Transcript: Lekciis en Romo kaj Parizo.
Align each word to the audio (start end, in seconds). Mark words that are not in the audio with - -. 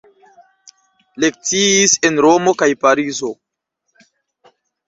Lekciis 1.25 1.95
en 2.09 2.19
Romo 2.27 2.57
kaj 2.63 2.71
Parizo. 2.87 3.33